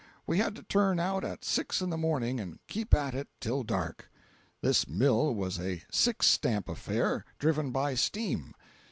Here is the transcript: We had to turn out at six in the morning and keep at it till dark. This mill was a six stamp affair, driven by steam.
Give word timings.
We 0.25 0.39
had 0.39 0.55
to 0.55 0.63
turn 0.63 0.99
out 0.99 1.23
at 1.23 1.45
six 1.45 1.79
in 1.79 1.91
the 1.91 1.95
morning 1.95 2.39
and 2.39 2.57
keep 2.65 2.91
at 2.95 3.13
it 3.13 3.27
till 3.39 3.61
dark. 3.61 4.09
This 4.61 4.87
mill 4.87 5.35
was 5.35 5.59
a 5.59 5.83
six 5.91 6.25
stamp 6.25 6.67
affair, 6.67 7.23
driven 7.37 7.69
by 7.69 7.93
steam. 7.93 8.55